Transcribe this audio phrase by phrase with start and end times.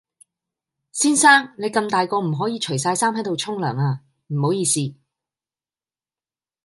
[0.91, 4.95] 先生你咁大個唔可以除晒衫喺度沖涼啊唔好意思